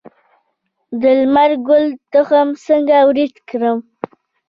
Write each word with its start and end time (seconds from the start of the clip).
د 1.01 1.03
لمر 1.19 1.51
ګل 1.67 1.85
تخم 2.11 2.47
څنګه 2.65 2.97
وریت 3.07 3.35
کړم؟ 3.49 3.77